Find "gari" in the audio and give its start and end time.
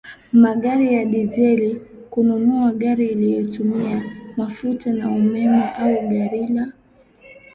2.81-3.09, 6.09-6.47